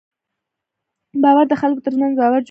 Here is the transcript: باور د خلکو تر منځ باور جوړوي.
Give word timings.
باور 1.23 1.45
د 1.49 1.53
خلکو 1.61 1.81
تر 1.85 1.93
منځ 2.01 2.13
باور 2.19 2.19
جوړوي. 2.33 2.39